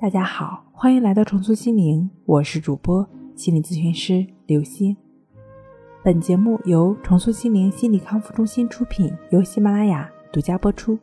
[0.00, 3.06] 大家好，欢迎来到重塑心灵，我是主播
[3.36, 4.96] 心理咨询师刘星。
[6.02, 10.98] 本节目由重塑心灵心理康复中心出品，由喜马拉雅独家播出。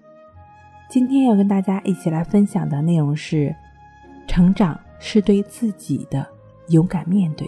[0.90, 3.56] 今天要跟大家一起来分享的内容是：
[4.28, 6.28] 成长是对自己的
[6.70, 7.48] 勇敢面对。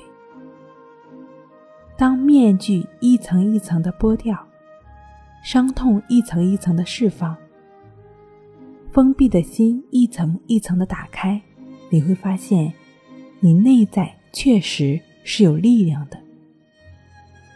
[1.98, 4.38] 当面具一层一层的剥掉，
[5.42, 7.36] 伤痛一层一层的释放。
[8.92, 11.40] 封闭的心一层一层的打开，
[11.92, 12.74] 你会发现，
[13.40, 16.20] 你内在确实是有力量的。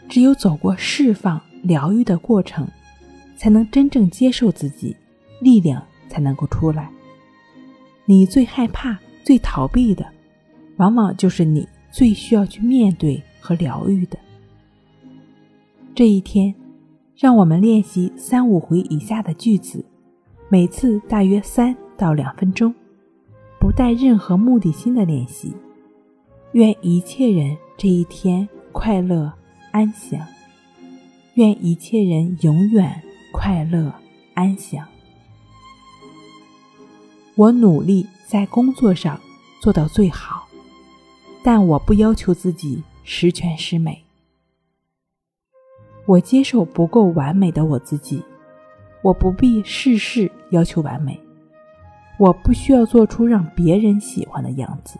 [0.08, 2.68] 只有走过释放、疗愈的过程，
[3.36, 4.94] 才能真正接受自己，
[5.40, 6.88] 力量才能够出来。
[8.04, 10.06] 你最害怕、最逃避的，
[10.76, 14.16] 往往就是你最需要去面对和疗愈的。
[15.96, 16.54] 这一天，
[17.16, 19.84] 让我们练习三五回以下的句子。
[20.48, 22.72] 每次大约三到两分钟，
[23.58, 25.54] 不带任何目的心的练习。
[26.52, 29.32] 愿一切人这一天快乐
[29.72, 30.20] 安详。
[31.34, 33.02] 愿一切人永远
[33.32, 33.92] 快乐
[34.34, 34.86] 安详。
[37.34, 39.18] 我努力在工作上
[39.60, 40.46] 做到最好，
[41.42, 44.04] 但我不要求自己十全十美。
[46.06, 48.22] 我接受不够完美的我自己。
[49.04, 51.20] 我不必事事要求完美，
[52.16, 54.98] 我不需要做出让别人喜欢的样子，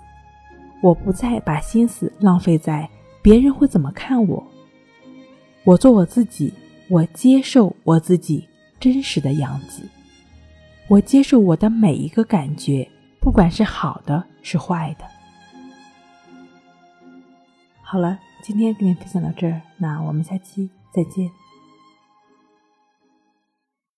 [0.82, 2.86] 我不再把心思浪费在
[3.22, 4.46] 别人会怎么看我。
[5.64, 6.52] 我做我自己，
[6.90, 8.46] 我接受我自己
[8.78, 9.88] 真实的样子，
[10.86, 12.86] 我接受我的每一个感觉，
[13.20, 15.06] 不管是好的是坏的。
[17.80, 21.30] 好了，今天跟您分享到这儿，那我们下期再见。